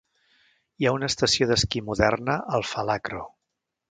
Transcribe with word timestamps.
Hi 0.83 0.87
ha 0.87 0.93
una 0.95 1.09
estació 1.13 1.47
d'esquí 1.51 1.83
moderna 1.91 2.39
al 2.59 2.67
Falakro. 2.71 3.23